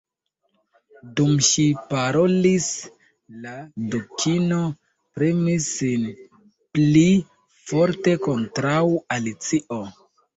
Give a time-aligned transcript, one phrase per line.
[1.17, 2.69] Dum ŝi parolis,
[3.43, 3.51] la
[3.95, 4.57] Dukino
[5.19, 6.07] premis sin
[6.79, 7.05] pli
[7.69, 8.81] forte kontraŭ
[9.17, 9.79] Alicio.